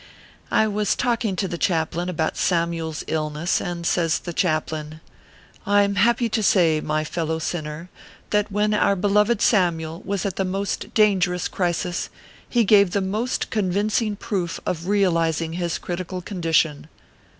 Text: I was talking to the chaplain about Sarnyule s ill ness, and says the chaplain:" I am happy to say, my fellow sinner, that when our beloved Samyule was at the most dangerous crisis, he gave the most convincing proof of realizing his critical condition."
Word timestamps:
I 0.49 0.67
was 0.67 0.95
talking 0.95 1.35
to 1.35 1.47
the 1.47 1.59
chaplain 1.59 2.09
about 2.09 2.35
Sarnyule 2.35 2.89
s 2.89 3.03
ill 3.05 3.29
ness, 3.29 3.61
and 3.61 3.85
says 3.85 4.17
the 4.17 4.33
chaplain:" 4.33 4.99
I 5.67 5.83
am 5.83 5.93
happy 5.93 6.27
to 6.27 6.41
say, 6.41 6.81
my 6.81 7.03
fellow 7.03 7.37
sinner, 7.37 7.87
that 8.31 8.51
when 8.51 8.73
our 8.73 8.95
beloved 8.95 9.41
Samyule 9.41 10.03
was 10.03 10.25
at 10.25 10.37
the 10.37 10.43
most 10.43 10.91
dangerous 10.95 11.47
crisis, 11.47 12.09
he 12.49 12.63
gave 12.63 12.89
the 12.93 13.01
most 13.01 13.51
convincing 13.51 14.15
proof 14.15 14.59
of 14.65 14.87
realizing 14.87 15.53
his 15.53 15.77
critical 15.77 16.19
condition." 16.23 16.87